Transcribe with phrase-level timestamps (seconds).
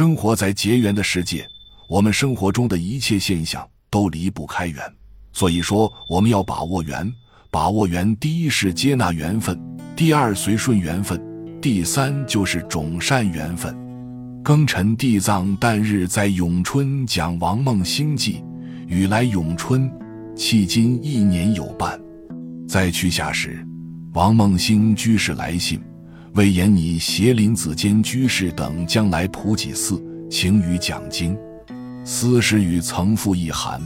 [0.00, 1.46] 生活在结缘的世界，
[1.86, 4.82] 我们生活中的一切现象都离不开缘。
[5.30, 7.12] 所以说，我们要把握缘。
[7.50, 9.60] 把握缘，第一是接纳缘分，
[9.94, 11.22] 第二随顺缘分，
[11.60, 13.76] 第三就是种善缘分。
[14.42, 18.42] 庚辰地藏诞日在永春，讲王梦星记，
[18.86, 19.82] 雨来永春，
[20.34, 22.00] 迄今一年有半。
[22.66, 23.62] 在去夏时，
[24.14, 25.78] 王梦星居士来信，
[26.34, 31.36] 为言拟协林子坚居士等将来普济寺，请予讲经。
[32.04, 33.80] 司时与曾复一函，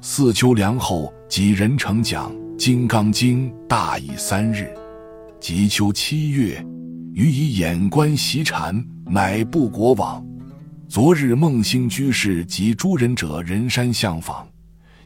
[0.00, 2.32] 四秋凉后，即人成讲。
[2.62, 4.70] 《金刚经》大已三日，
[5.40, 6.62] 即秋七月，
[7.14, 10.22] 予以眼观习禅，乃布国往。
[10.86, 14.46] 昨日梦星居士及诸人者人山相访，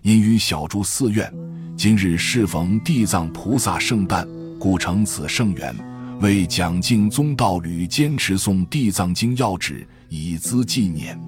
[0.02, 1.32] 因于小住寺院。
[1.76, 4.26] 今日适逢地藏菩萨圣诞，
[4.58, 5.72] 故成此圣缘，
[6.20, 11.18] 为讲净宗道侣坚持诵《地藏经》要旨，以资纪念。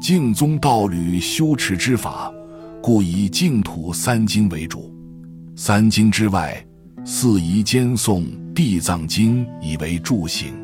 [0.00, 2.32] 净宗道侣修持之法，
[2.82, 4.94] 故以净土三经为主。
[5.56, 6.64] 三经之外，
[7.04, 8.22] 四夷兼诵
[8.54, 10.54] 《地藏经》以为助行，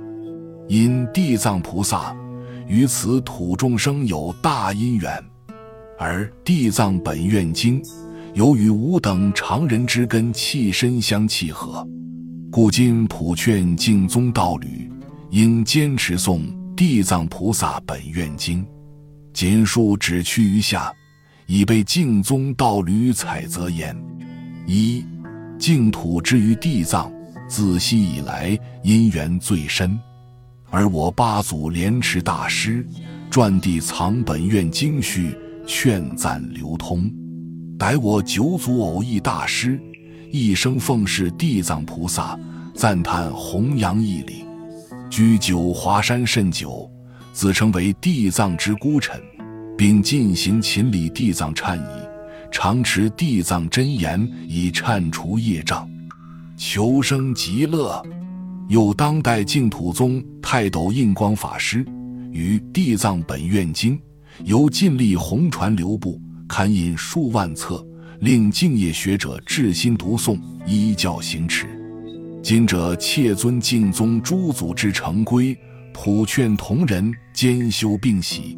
[0.69, 2.17] 因地藏菩萨
[2.67, 5.23] 与此土众生有大因缘，
[5.99, 7.83] 而《地藏本愿经》
[8.33, 11.87] 由于吾等常人之根气身相契合，
[12.57, 14.91] 故今普劝净宗道侣
[15.29, 16.39] 应坚持诵
[16.75, 18.65] 《地藏菩萨本愿经》。
[19.35, 20.91] 简述只趋于下，
[21.47, 23.95] 已被净宗道侣采择焉。
[24.67, 25.05] 一
[25.59, 27.13] 净土之于地藏，
[27.47, 29.95] 自昔以来因缘最深，
[30.71, 32.89] 而我八祖莲池大师
[33.31, 37.05] 传地藏本愿经序，劝赞流通。
[37.79, 39.79] 逮我九祖偶益大师
[40.39, 42.39] 一生奉事地藏菩萨，
[42.75, 44.45] 赞叹弘扬义理，
[45.09, 46.91] 居九华山甚久，
[47.33, 49.19] 自称为地藏之孤臣，
[49.79, 52.07] 并进行勤礼地藏忏仪。
[52.53, 55.89] 常持地藏真言以忏除业障，
[56.55, 58.03] 求生极乐。
[58.69, 61.83] 有当代净土宗泰斗印光法师
[62.31, 63.97] 于《地藏本愿经》
[64.45, 67.83] 由尽力红传流布，刊印数万册，
[68.21, 71.67] 令敬业学者至心读诵，依教行持。
[72.43, 75.57] 今者切遵敬宗诸祖之成规，
[75.93, 78.57] 普劝同仁兼修并喜，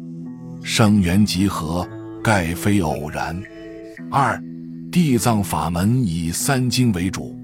[0.61, 1.87] 圣缘集合，
[2.23, 3.41] 盖非偶然。
[4.11, 4.41] 二，
[4.91, 7.35] 地藏法门以三经为主。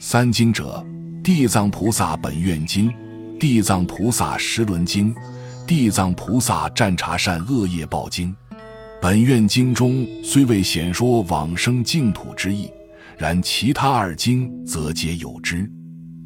[0.00, 0.84] 三经者，
[1.24, 2.92] 地藏菩萨本愿经、
[3.40, 5.14] 地藏菩萨十轮经、
[5.66, 8.34] 地藏菩萨占察善恶业报经。
[9.00, 12.68] 本愿经中虽未显说往生净土之意，
[13.16, 15.70] 然其他二经则皆有之。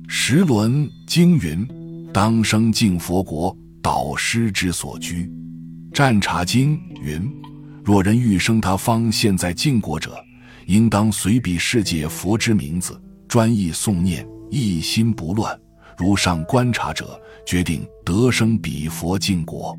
[0.08, 1.68] 十轮经云：
[2.14, 5.30] 当生净佛国，导师之所居。
[5.92, 7.30] 占察经云。
[7.84, 10.16] 若人欲生他方现在净国者，
[10.66, 15.58] 应当随彼世界佛之名字，专意诵念，一心不乱。
[15.98, 19.76] 如上观察者，决定得生彼佛净国。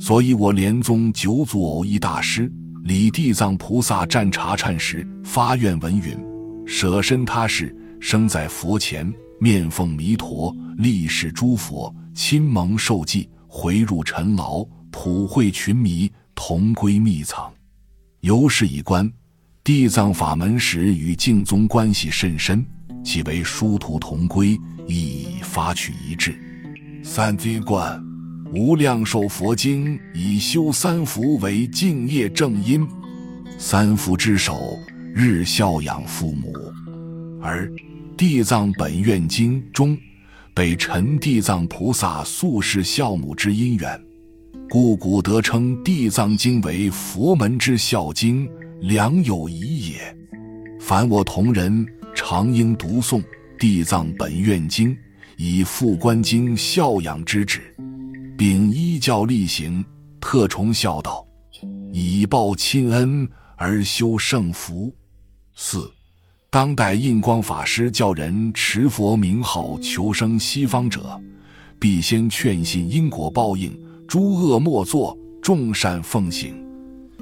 [0.00, 2.50] 所以我莲宗九祖偶益大师
[2.82, 6.18] 礼地藏菩萨占茶忏时，发愿文云：
[6.66, 16.10] 舍身他世，生在佛前，面奉弥陀，历世诸佛，亲蒙受记，回入尘劳，普惠群迷。
[16.42, 17.52] 同归密藏，
[18.20, 19.12] 由是以观，
[19.62, 22.64] 地藏法门时与净宗关系甚深，
[23.04, 26.34] 其为殊途同归，亦发取一致。
[27.04, 28.02] 三经观，
[28.52, 32.86] 无量寿佛经以修三福为敬业正因，
[33.58, 34.76] 三福之首，
[35.14, 36.52] 日孝养父母，
[37.40, 37.70] 而
[38.16, 39.96] 地藏本愿经中，
[40.52, 44.00] 被陈地藏菩萨宿世孝母之因缘。
[44.68, 48.48] 故古德称《地藏经》为佛门之孝经，
[48.80, 50.16] 良有疑也。
[50.80, 51.86] 凡我同仁，
[52.16, 53.20] 常应读诵
[53.60, 54.90] 《地藏本愿经》，
[55.36, 57.60] 以复观经孝养之旨，
[58.40, 59.84] 并依教力行，
[60.18, 61.22] 特崇孝道，
[61.92, 64.90] 以报亲恩而修圣福。
[65.54, 65.92] 四，
[66.48, 71.20] 当代印光法师教人持佛名号求生西方者，
[71.78, 73.78] 必先劝信因果报应。
[74.08, 76.54] 诸恶莫作，众善奉行，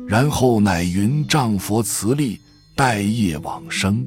[0.06, 2.38] 然后乃云丈佛慈力，
[2.76, 4.06] 待业往生。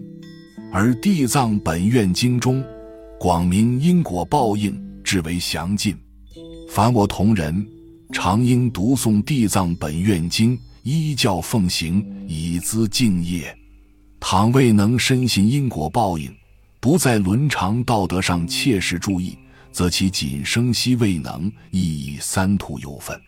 [0.72, 2.64] 而地藏本愿经中，
[3.20, 5.94] 广明因果报应，至为详尽。
[6.74, 7.68] 凡我同仁，
[8.14, 13.54] 常应读诵地藏本愿经，依教奉行，以资敬业。
[14.22, 16.34] 倘未能深信因果报应，
[16.80, 19.38] 不在伦常道德上切实注意，
[19.74, 23.20] 则其仅生息未能，亦三途有分。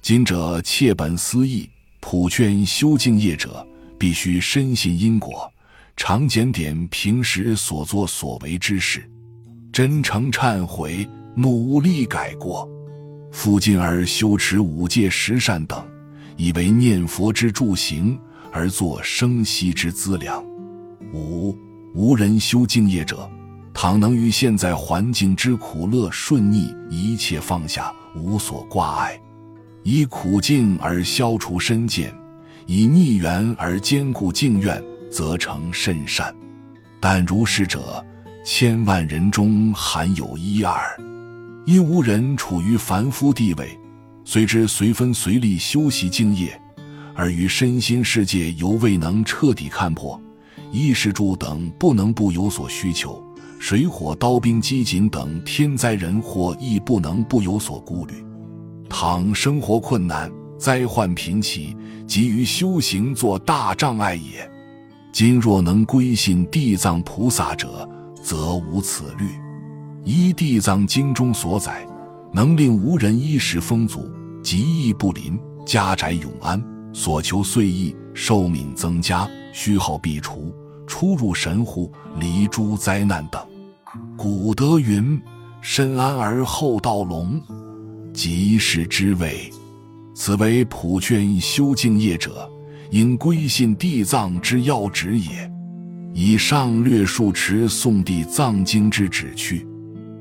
[0.00, 1.68] 今者切本思义，
[1.98, 3.66] 普劝修静业者，
[3.98, 5.52] 必须深信因果，
[5.96, 9.10] 常检点平时所作所为之事，
[9.72, 11.04] 真诚忏悔，
[11.34, 12.75] 努力改过。
[13.36, 15.86] 复进而修持五戒十善等，
[16.38, 18.18] 以为念佛之助行，
[18.50, 20.42] 而作生息之资粮。
[21.12, 21.54] 五
[21.94, 23.30] 无人修静业者，
[23.74, 29.20] 倘能于现在环境之苦乐顺逆一切放下，无所挂碍。
[29.82, 32.10] 以苦境而消除身见，
[32.64, 34.82] 以逆缘而坚固境愿，
[35.12, 36.34] 则成甚善。
[36.98, 38.02] 但如是者，
[38.42, 40.80] 千万人中罕有一二。
[41.66, 43.76] 因无人处于凡夫地位，
[44.24, 46.58] 虽知随分随力修习境业，
[47.12, 50.20] 而于身心世界犹未能彻底看破，
[50.70, 53.20] 衣食住等不能不有所需求，
[53.58, 58.14] 水火刀兵饥馑等天灾人祸亦不能不有所顾虑。
[58.88, 61.76] 倘生活困难、灾患频起，
[62.06, 64.48] 急于修行作大障碍也。
[65.10, 67.88] 今若能归信地藏菩萨者，
[68.22, 69.26] 则无此虑。
[70.06, 71.84] 依地藏经中所载，
[72.32, 74.08] 能令无人衣食丰足，
[74.40, 75.36] 疾疫不临，
[75.66, 76.62] 家宅永安，
[76.92, 80.54] 所求遂意，寿命增加，虚耗必除，
[80.86, 83.44] 出入神户，离诸灾难等。
[84.16, 85.20] 古德云
[85.60, 87.42] ：“身安而后道隆。”
[88.14, 89.50] 即是之谓，
[90.14, 92.48] 此为普劝修净业者
[92.92, 95.50] 应归信地藏之要旨也。
[96.14, 99.66] 以上略述持宋地藏经之旨趣，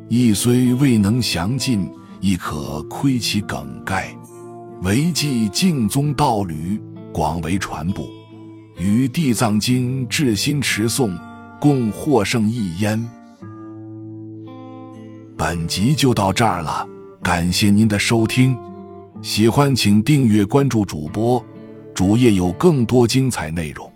[0.08, 1.90] 亦虽未能详尽，
[2.22, 4.16] 亦可窥其梗概，
[4.84, 6.80] 为记净宗道侣，
[7.12, 8.08] 广为传播。
[8.78, 11.18] 与地藏经至心持诵，
[11.60, 13.04] 共获胜一焉。
[15.36, 16.88] 本集就到这儿了。
[17.24, 18.56] 感谢您的收听，
[19.22, 21.44] 喜欢请订阅关注主播，
[21.96, 23.92] 主页有更多精彩内容。